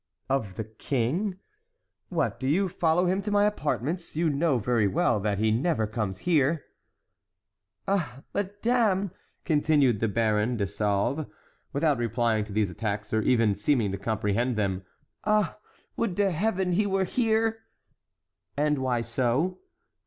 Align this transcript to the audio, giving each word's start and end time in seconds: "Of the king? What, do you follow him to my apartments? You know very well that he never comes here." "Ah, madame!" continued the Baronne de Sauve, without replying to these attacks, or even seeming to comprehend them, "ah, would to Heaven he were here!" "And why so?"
"Of 0.31 0.55
the 0.55 0.63
king? 0.63 1.37
What, 2.09 2.39
do 2.39 2.47
you 2.47 2.67
follow 2.69 3.05
him 3.05 3.21
to 3.21 3.29
my 3.29 3.43
apartments? 3.45 4.15
You 4.15 4.31
know 4.31 4.57
very 4.57 4.87
well 4.87 5.19
that 5.19 5.37
he 5.37 5.51
never 5.51 5.85
comes 5.85 6.17
here." 6.25 6.65
"Ah, 7.87 8.23
madame!" 8.33 9.11
continued 9.45 9.99
the 9.99 10.07
Baronne 10.07 10.57
de 10.57 10.65
Sauve, 10.65 11.27
without 11.71 11.99
replying 11.99 12.43
to 12.45 12.51
these 12.51 12.71
attacks, 12.71 13.13
or 13.13 13.21
even 13.21 13.53
seeming 13.53 13.91
to 13.91 13.99
comprehend 13.99 14.55
them, 14.55 14.81
"ah, 15.23 15.59
would 15.95 16.17
to 16.17 16.31
Heaven 16.31 16.71
he 16.71 16.87
were 16.87 17.03
here!" 17.03 17.59
"And 18.57 18.79
why 18.79 19.01
so?" 19.01 19.59